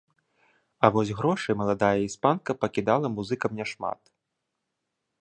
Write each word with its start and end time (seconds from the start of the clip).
А 0.87 0.89
вось 0.95 1.11
грошай 1.19 1.53
маладая 1.61 1.91
іспанка 2.07 2.51
пакідала 2.65 3.07
музыкам 3.19 3.51
няшмат. 3.63 4.01